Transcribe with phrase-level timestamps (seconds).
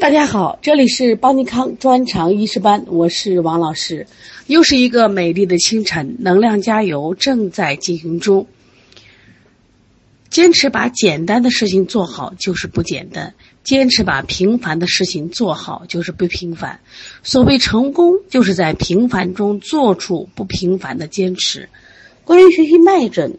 [0.00, 4.06] 大家好，这里是邦尼康专长医师班，我是王老师。
[4.46, 8.46] 又是一个美丽的清晨，能量加油正在进行中。
[10.30, 16.80] 坚持把简单的事情做好就是不简单，坚持把平凡的事情做好就是不平凡。
[17.22, 21.68] 所谓成功，就是在平凡中做出不平凡的坚持。
[22.24, 23.38] 关于学习脉诊，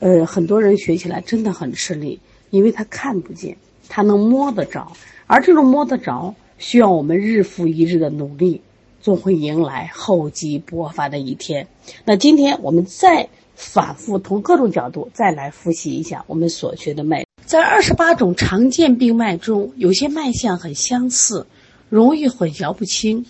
[0.00, 2.20] 呃，很多人学起来真的很吃力，
[2.50, 3.56] 因为他看不见，
[3.88, 4.92] 他能摸得着。
[5.26, 8.60] 而这种摸得着，需要我们日复一日的努力，
[9.00, 11.66] 总会迎来厚积薄发的一天。
[12.04, 17.24] 那今天我们再反复从各种角度再来复习一下我们所学的脉。
[17.44, 21.46] 在二十八种常见病脉中，有些脉象很相似，
[21.88, 23.24] 容易混淆不清。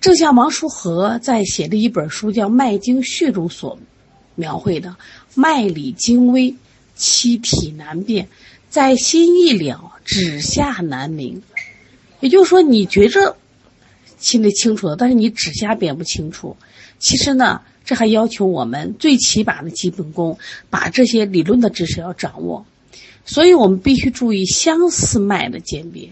[0.00, 3.78] 正像王叔和在写的一本书叫《脉经序》中所
[4.34, 4.96] 描绘的
[5.36, 6.54] ：“脉理精微，
[6.94, 8.28] 七体难辨，
[8.70, 11.40] 在心一了。”指下难明，
[12.18, 13.36] 也就是说，你觉着
[14.18, 16.56] 心里清楚了，但是你指下辨不清楚。
[16.98, 20.36] 其实呢，这还要求我们最起码的基本功，
[20.68, 22.66] 把这些理论的知识要掌握。
[23.24, 26.08] 所以我们必须注意相似脉的鉴别。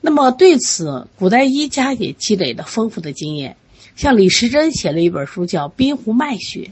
[0.00, 3.56] 那么对此，古代医家也积累了丰富的经验。
[3.96, 6.60] 像李时珍写了一本书叫《滨湖脉学》，《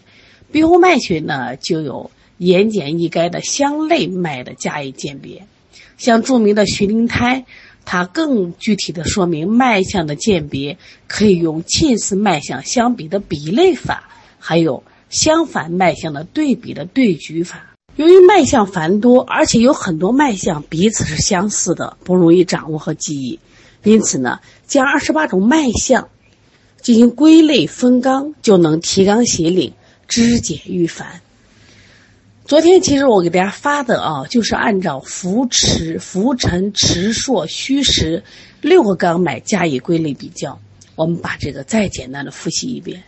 [0.52, 2.08] 滨湖脉学》呢就有
[2.44, 5.46] 言简意赅的相类脉的加以鉴别。
[5.96, 7.44] 像著名的徐灵胎，
[7.84, 10.76] 他更具体的说明脉象的鉴别
[11.06, 17.74] 可以用近似脉象相比的比类法，还有相反脉象的对比的对局法。
[17.96, 23.38] 由于脉象繁多，而且有很多脉象彼此是相似的，不容易掌握和记忆，
[23.84, 26.08] 因此呢，将二十八种脉象
[26.80, 29.74] 进行归类分纲，就能提纲挈领，
[30.08, 31.20] 知简驭繁。
[32.44, 38.22] 昨天其实我给大家发的啊，就是按照浮池、浮沉、池硕、虚实
[38.60, 40.58] 六个纲脉加以归类比较。
[40.96, 43.02] 我们把这个再简单的复习一遍。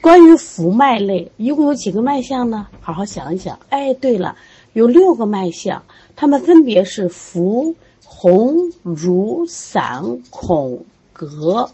[0.00, 2.68] 关于浮脉类，一共有几个脉象呢？
[2.80, 3.58] 好好想一想。
[3.70, 4.36] 哎，对了，
[4.74, 5.82] 有六个脉象，
[6.14, 7.74] 它们分别是浮、
[8.04, 11.68] 红、濡、散、孔、革。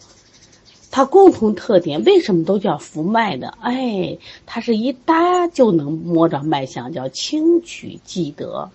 [0.91, 3.49] 它共同特点为什么都叫浮脉的？
[3.61, 8.71] 哎，它是一搭就能摸着脉象，叫轻取即得。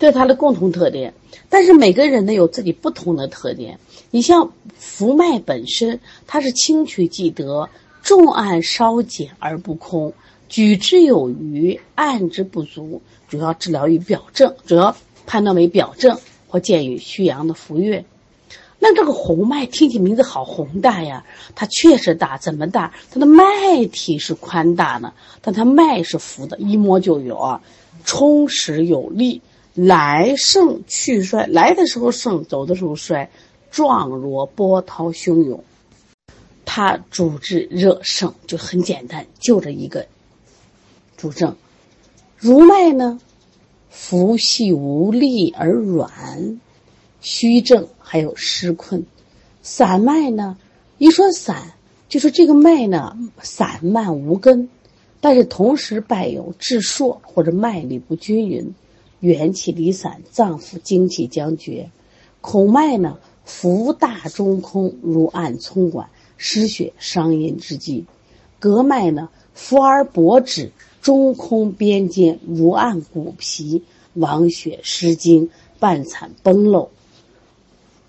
[0.00, 1.14] 这是它的共同特点。
[1.48, 3.78] 但是每个人呢有自己不同的特点。
[4.10, 7.68] 你像浮脉本身，它是轻取即得，
[8.02, 10.12] 重按稍减而不空，
[10.48, 14.96] 举之有余，按之不足，主要治疗于表症，主要
[15.26, 18.04] 判断为表症或见于虚阳的浮越。
[18.80, 21.24] 那这个红脉听起名字好宏大呀，
[21.56, 22.94] 它确实大，怎么大？
[23.10, 23.44] 它的脉
[23.92, 25.12] 体是宽大的，
[25.42, 27.60] 但它脉是浮的，一摸就有啊，
[28.04, 29.42] 充实有力，
[29.74, 33.30] 来盛去衰，来的时候盛，走的时候衰，
[33.70, 35.64] 状若波涛汹涌。
[36.64, 40.06] 它主治热盛，就很简单，就这一个
[41.16, 41.56] 主症。
[42.36, 43.18] 如脉呢，
[43.90, 46.60] 浮细无力而软。
[47.20, 49.04] 虚症还有湿困，
[49.62, 50.56] 散脉呢？
[50.98, 51.74] 一说散，
[52.08, 54.68] 就说这个脉呢散漫无根，
[55.20, 58.74] 但是同时伴有滞硕或者脉力不均匀，
[59.20, 61.90] 元气离散，脏腑精气将绝。
[62.40, 68.06] 孔脉呢浮大中空，如按葱管，失血伤阴之际。
[68.60, 70.70] 隔脉呢浮而薄止，
[71.02, 73.82] 中空边间，如按骨皮，
[74.14, 76.90] 亡血失精，半残崩漏。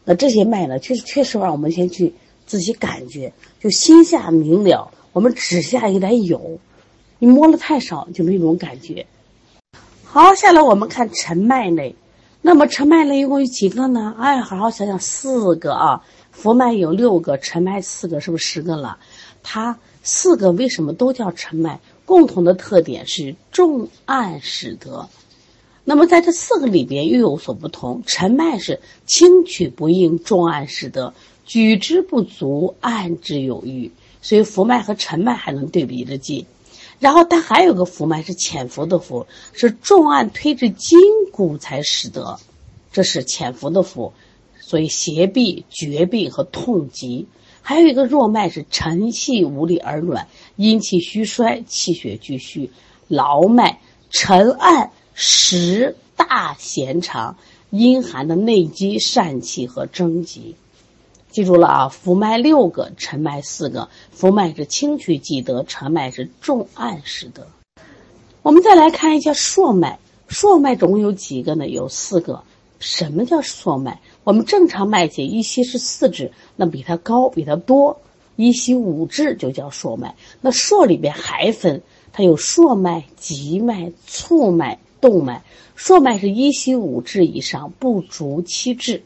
[0.09, 2.15] 那这些脉呢，确实确实让我们先去
[2.47, 6.57] 自己感觉，就心下明了，我们指下有点有，
[7.19, 9.05] 你摸了太少就没有那种感觉。
[10.03, 11.93] 好，下来我们看沉脉类，
[12.41, 14.15] 那么沉脉类一共有几个呢？
[14.17, 16.03] 哎，好好想想，四个啊。
[16.31, 18.97] 浮脉有六个，沉脉四个，是不是十个了？
[19.43, 21.79] 它四个为什么都叫沉脉？
[22.05, 25.07] 共同的特点是重按使得。
[25.89, 31.15] 那么在这四个里边又有所不同，沉脉是轻取不应，重按使得，
[31.47, 33.91] 举之不足，按之有余，
[34.21, 36.45] 所以浮脉和沉脉还能对比着记。
[36.99, 40.99] 然后它还有个浮脉是潜伏的浮，是重按推至筋
[41.31, 42.37] 骨才使得，
[42.93, 44.13] 这是潜伏的浮，
[44.59, 47.25] 所以胁痹、绝痹和痛疾。
[47.63, 52.69] 还有一个弱脉是沉细无力而软，阴气虚衰，气血俱虚，
[53.07, 53.81] 劳脉
[54.11, 54.91] 沉按。
[55.21, 57.35] 十大弦长，
[57.71, 60.55] 阴寒的内积疝气和征集，
[61.29, 61.89] 记住了啊！
[61.89, 63.89] 浮脉六个，沉脉四个。
[64.11, 67.45] 浮脉是轻取即得，沉脉是重按使得。
[68.43, 69.99] 我们再来看一下硕脉，
[70.29, 71.67] 硕脉总共有几个呢？
[71.67, 72.41] 有四个。
[72.79, 73.99] 什么叫硕脉？
[74.23, 77.99] 我们正常脉节一息是四指，那比它高，比它多，
[78.37, 80.15] 一息五指就叫硕脉。
[80.39, 81.81] 那硕里边还分，
[82.13, 85.43] 它有硕脉、急脉、促脉、动脉。
[85.75, 89.01] 硕脉是一息五指以上，不足七指，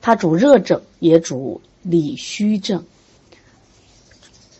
[0.00, 2.84] 它主热症，也主里虚症。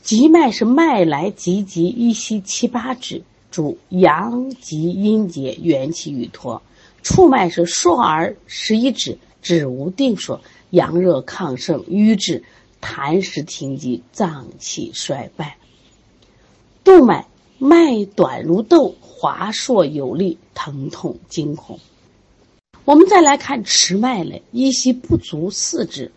[0.02, 6.60] 急脉是脉来急急，一息七八指，主阳极阴结，元气欲脱。
[7.02, 10.40] 触脉是硕而十一指，指无定数，
[10.70, 12.42] 阳热亢盛，瘀滞，
[12.82, 15.56] 痰湿停积，脏气衰败。
[16.82, 17.26] 动脉
[17.66, 21.80] 脉短如豆，滑硕有力，疼痛惊恐。
[22.84, 26.12] 我们再来看迟脉类，一息不足四指。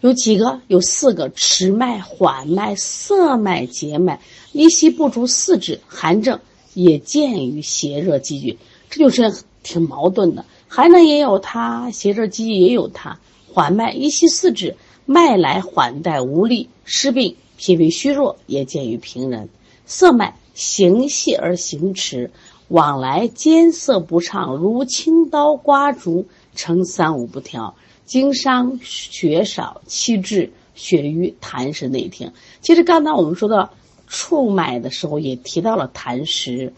[0.00, 0.60] 有几个？
[0.68, 4.20] 有四个：迟脉、缓脉、涩脉、结脉。
[4.52, 6.38] 一息不足四指，寒症
[6.74, 8.56] 也见于邪热积聚，
[8.88, 10.44] 这就是挺矛盾的。
[10.68, 13.18] 寒症也有它，邪热积聚也有它。
[13.52, 19.48] 缓脉一息四指，脉来缓带无力，湿病，脾胃虚弱，也见于平人。
[19.84, 22.30] 涩脉行细而行迟，
[22.68, 27.74] 往来艰涩不畅，如轻刀刮竹，成三五不调。
[28.04, 32.32] 经伤血少气滞血瘀痰湿内停。
[32.60, 33.70] 其实刚才我们说到
[34.08, 36.72] 触脉的时候，也提到了痰湿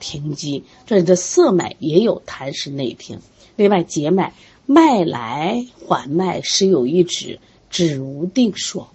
[0.00, 0.64] 停积。
[0.86, 3.20] 这里的涩脉也有痰湿内停。
[3.56, 4.32] 另外结脉
[4.64, 7.38] 脉来缓脉时有一指，
[7.68, 8.86] 指无定数。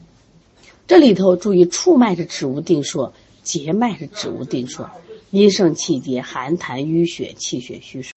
[0.88, 3.12] 这里头注意触脉是指无定数，
[3.44, 4.84] 结脉是指无定数。
[5.30, 8.12] 阴盛气结，寒痰淤血，气血虚数。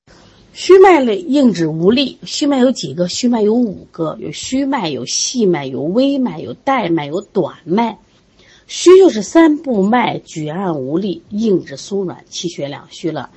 [0.53, 3.09] 虚脉类硬指无力，虚脉有几个？
[3.09, 7.99] 虚脉有五个，有虚脉，有细脉，有微脉，有带脉，有短脉。
[8.67, 13.31] 虚就是三部脉举按无力，硬指松软，气血两虚了。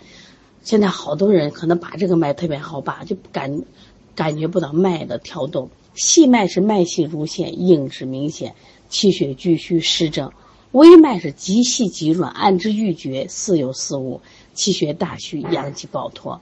[0.64, 3.64] 现在好多人可能把这个脉特别好把，就感
[4.16, 5.70] 感觉不到脉的跳动。
[5.96, 8.56] 细脉是脉细如线，硬指明显，
[8.90, 10.32] 气血俱虚湿症。
[10.72, 14.22] 微脉是极细极软，按之欲绝，似有似无，
[14.54, 16.42] 气血大虚，阳气暴脱。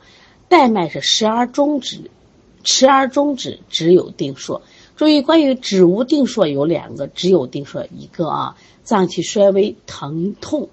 [0.49, 2.11] 带脉是时而终止，
[2.63, 4.61] 迟而终止，只有定数。
[4.95, 8.57] 注意，关于止无定数有两个，只有定数一个啊。
[8.83, 10.69] 脏器衰微，疼痛，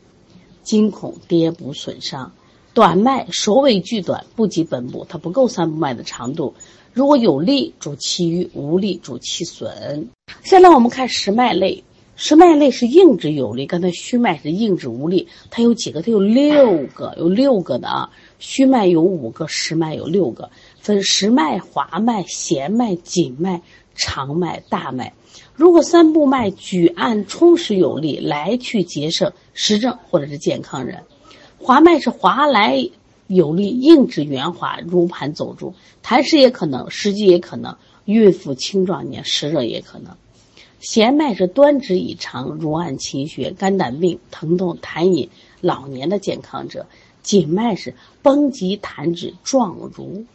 [0.62, 2.32] 惊恐，跌补损伤。
[2.72, 6.54] 短脉首尾俱短，不及本部，它不够三部脉的长度。
[6.92, 10.08] 如果有力，主气郁；无力，主气损。
[10.42, 11.84] 现在我们看实脉类，
[12.16, 15.28] 实脉类是硬质有力，刚才虚脉是硬质无力。
[15.50, 16.00] 它有几个？
[16.00, 18.10] 它有六个，有六个的啊。
[18.38, 23.62] 虚脉有五个，实脉有六个，分实脉、滑脉、弦脉、紧脉、
[23.94, 25.12] 长脉、大脉。
[25.54, 31.02] 如果三部脉举按充实有力，来去节省，实证或者是健康人。
[31.58, 32.90] 滑脉是滑来
[33.26, 35.74] 有力，硬质圆滑，如盘走珠，
[36.04, 40.16] 痰湿也可能，湿积也可能，孕妇、青壮年湿热也可能。
[40.84, 45.30] 弦脉是端直以长，如按勤学，肝胆病、疼痛、痰饮，
[45.62, 46.84] 老年的健康者。
[47.22, 50.26] 紧脉是绷急弹指，状如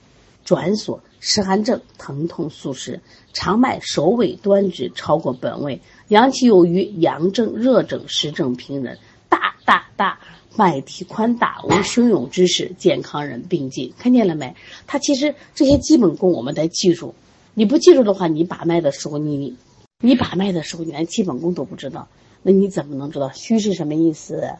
[0.44, 3.00] 转锁，湿寒症，疼痛速湿。
[3.32, 8.98] 长脉首尾端直，超过本位，阳气有余，阳症、热症、湿症平人。
[9.30, 10.18] 大大大，
[10.56, 13.94] 脉体宽大，无汹涌之势，健康人并进。
[14.00, 14.56] 看见了没？
[14.88, 17.14] 它其实这些基本功我们得记住。
[17.54, 19.56] 你不记住的话，你把脉的时候，你
[20.02, 22.08] 你把脉的时候，你连基本功都不知道，
[22.42, 24.54] 那你怎么能知道虚是什么意思？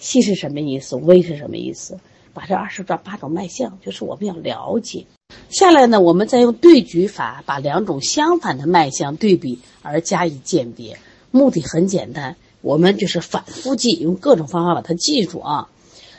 [0.00, 0.96] 细是什么意思？
[0.96, 2.00] 微是什么意思？
[2.34, 5.06] 把这二十八八种脉象，就是我们要了解。
[5.48, 10.98] 下来呢，我们再用对举法把两种相反的脉象对比而加以鉴别。
[11.30, 15.68] 目的很简单，我们就是反复记，用各种方法把它记住啊。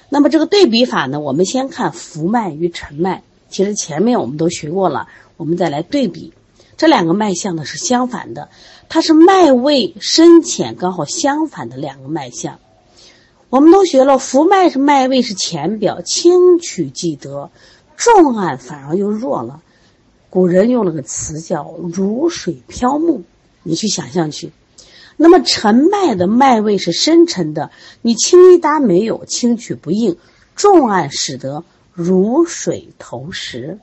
[0.07, 3.21] 那么这个对比法呢，我们先看浮脉与沉脉。
[3.49, 6.31] 其实前面我们都学过了，我们再来对比
[6.81, 8.50] 这两个脉象呢是相反的，
[8.89, 12.57] 它是脉位深浅刚好相反的两个脉象。
[13.51, 17.51] 我们都学了，浮脉是脉位是浅表，轻取即得；
[17.97, 19.61] 重按反而又弱了。
[20.31, 23.21] 古人用了个词叫“如水漂木”，
[23.61, 24.51] 你去想象去。
[25.17, 27.69] 那么沉脉的脉位是深沉的，
[28.01, 30.15] 你轻一搭没有，轻取不应；
[30.55, 33.77] 重按使得如水投石。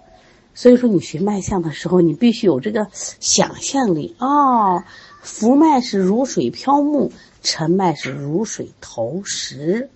[0.61, 4.83] 所以说，你学脉象的时候，你必须有这个想象力哦。
[5.23, 7.13] 浮脉是如水漂木。
[7.45, 9.89] 沉脉是如水投石，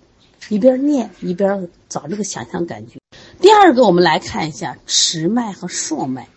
[0.47, 2.97] 一边念一边找这个想象感觉。
[3.41, 6.29] 第二个，我们来看一下迟脉和硕脉。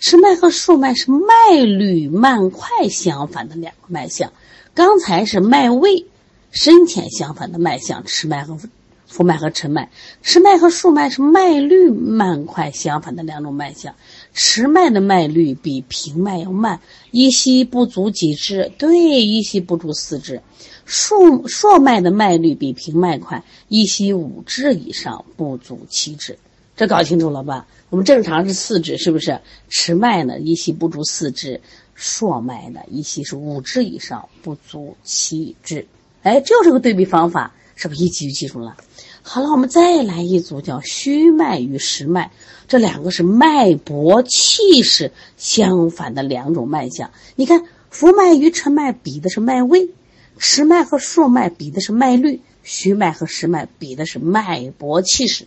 [0.00, 4.32] 迟脉和硕脉是脉率慢快相反的两个脉象。
[4.72, 6.06] 刚才是脉位
[6.50, 8.58] 深浅相反的脉象，迟脉和
[9.06, 9.90] 浮脉和沉脉。
[10.22, 13.94] 迟脉和硕脉是脉率慢快相反的两种脉象。
[14.34, 20.42] 迟脉的脉率比平脉要慢，一息不足几支，对，一息不足四支。
[20.84, 26.38] 数硕脉的脉率比平脉快，一息五支以上，不足七支。
[26.76, 27.66] 这搞清楚了吧？
[27.88, 29.40] 我们正常是四支，是不是？
[29.68, 31.58] 迟脉呢，一息不足四支；
[31.94, 35.86] 硕脉呢，一息是五支以上，不足七支。
[36.22, 38.76] 哎，就是个对比方法，是不是一记就记住了？
[39.22, 42.32] 好了，我们再来一组，叫虚脉与实脉，
[42.66, 47.10] 这两个是脉搏气势相反的两种脉象。
[47.34, 49.90] 你看，浮脉与沉脉比的是脉位，
[50.38, 55.44] 实脉和硕脉比的是脉率，虚脉和实脉比的是脉搏气势。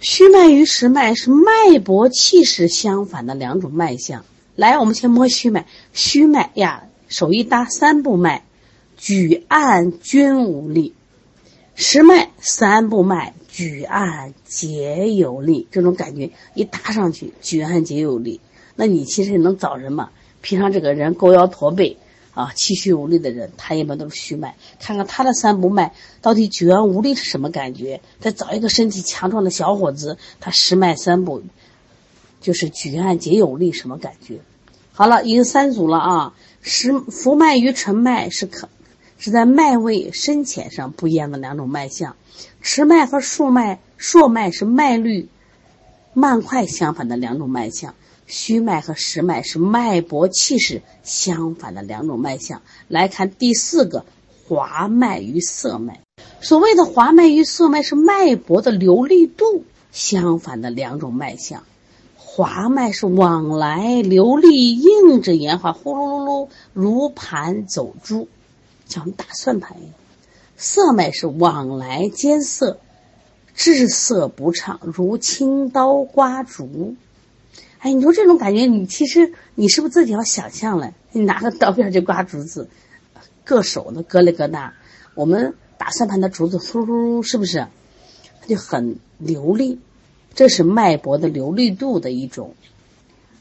[0.00, 4.24] 虚脉与实脉是脉搏气势相反的两种脉象。
[4.56, 8.44] 来，我们先摸虚脉，虚脉呀，手一搭三步脉，
[8.96, 10.94] 举按均无力。
[11.82, 18.40] 实脉三步脉，举按皆有力，这种感觉一搭上去，举按皆有力。
[18.76, 20.10] 那你其实能找人吗？
[20.42, 21.96] 平常这个人勾腰驼背
[22.34, 24.54] 啊，气虚无力的人，他一般都是虚脉。
[24.80, 28.00] 看看他的三步脉到底举按无力是什么感觉？
[28.20, 31.42] 再找一个身体强壮的小伙子，他实脉三步
[32.40, 34.38] 就是举按皆有力，什么感觉？
[34.92, 36.34] 好了，已经三组了啊。
[36.60, 38.68] 实浮脉与沉脉是可。
[39.22, 42.16] 是在脉位深浅上不一样的两种脉象，
[42.60, 45.28] 迟脉和数脉、硕脉是脉率
[46.12, 47.94] 慢快相反的两种脉象，
[48.26, 52.62] 虚脉和实脉是脉搏气势相反的两种脉象。
[52.88, 54.04] 来看第四个，
[54.48, 56.00] 滑脉与涩脉。
[56.40, 59.62] 所谓的滑脉与涩脉是脉搏的流利度
[59.92, 61.62] 相反的两种脉象，
[62.16, 68.26] 滑脉是往来流利，硬着延缓，呼噜噜噜如盘走珠。
[68.86, 69.94] 像打算盘一样，
[70.56, 72.78] 涩脉是往来艰涩，
[73.54, 76.94] 滞色不畅，如轻刀刮竹。
[77.78, 80.94] 哎，你说这种感觉，你其实你是不是自己要想象了？
[81.10, 82.68] 你拿个刀片就刮竹子，
[83.44, 84.74] 硌手的咯哩咯哒。
[85.14, 87.66] 我们打算盘的竹子，呼噜，是不是？
[88.40, 89.80] 它就很流利，
[90.34, 92.54] 这是脉搏的流利度的一种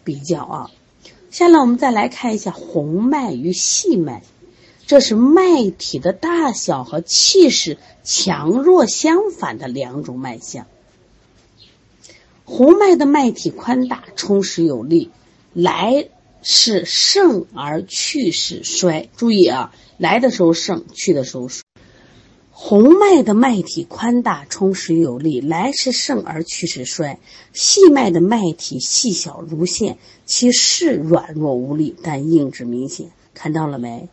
[0.03, 0.71] 比较啊。
[1.29, 4.23] 下来我们再来看一下红脉与细脉。
[4.91, 10.67] 这是脉体的大小和气势强弱相反的两种脉象。
[12.43, 15.09] 红脉的脉体宽大、充实有力，
[15.53, 16.09] 来
[16.41, 19.07] 是盛而去是衰。
[19.15, 21.63] 注意啊，来的时候盛，去的时候衰。
[22.49, 27.17] 红脉的脉体宽大、充实有力，来是盛而去是衰。
[27.53, 33.11] 细脉的脉体细小如线，其势软弱无力，但硬质明显。
[33.33, 34.09] 看到了没？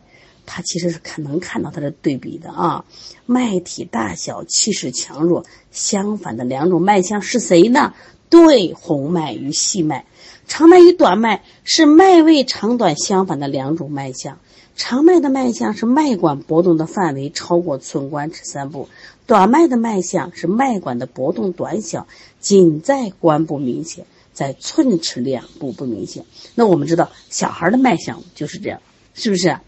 [0.51, 2.83] 它其实是看能看到它的对比的啊，
[3.27, 7.93] 脉体大小、气势强弱相反的两种脉象是谁呢？
[8.31, 10.05] 对，红脉与细脉，
[10.47, 14.39] 长脉与短脉是脉位长短相反的两种脉象。
[14.75, 18.89] 长脉的脉象是脉管搏动的范围超过寸关尺三步，
[19.27, 22.07] 短脉的脉象是脉管的搏动短小，
[22.39, 26.25] 仅在关部明显，在寸尺两步不明显。
[26.55, 28.81] 那我们知道小孩的脉象就是这样，
[29.13, 29.59] 是不是？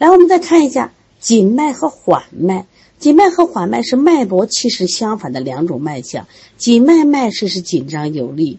[0.00, 2.66] 来，我们再看一下紧脉和缓脉。
[2.98, 6.26] 紧脉和缓脉是脉搏气势相反的两种脉象。
[6.56, 8.58] 紧脉脉势是紧张有力，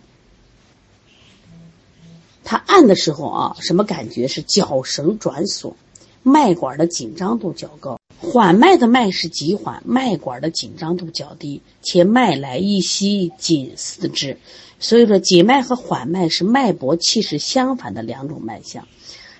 [2.43, 4.27] 它按的时候啊，什么感觉？
[4.27, 5.75] 是绞绳转锁，
[6.21, 7.97] 脉管的紧张度较高。
[8.19, 14.37] 缓脉的脉是急缓，脉管的紧张度较低，且脉来一息紧四肢。
[14.79, 18.87] 所以说，紧脉和缓脉是脉搏气势相反的两种脉象。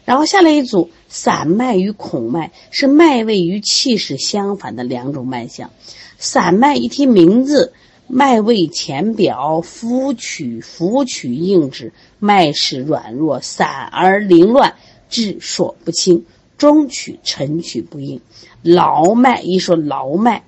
[0.06, 5.70] 然后下来一组散脉与孔脉是脉位与气势相反的两种脉象。
[6.18, 7.74] 散脉一听名字，
[8.08, 14.76] 脉位浅表，浮曲浮曲硬质，脉势软弱，散而凌乱，
[15.10, 16.26] 质硕不清，
[16.58, 18.22] 中取沉取不应。
[18.62, 20.44] 劳脉一说劳脉，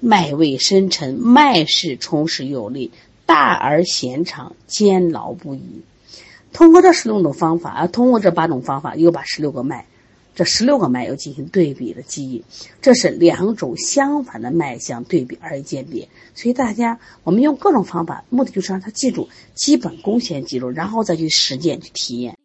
[0.00, 2.92] 脉位深沉，脉势充实有力，
[3.26, 5.82] 大而弦长，坚牢不移。
[6.52, 9.86] 通过这十六种方法啊，通过这八种方法，又把十六个脉，
[10.34, 12.44] 这十六个脉又进行对比的记忆，
[12.80, 16.08] 这是两种相反的脉相对比而鉴别。
[16.34, 22.36] 所以大家，我们用各种方法，目的就是让他记住基本功先记住，然后再去实践去体验。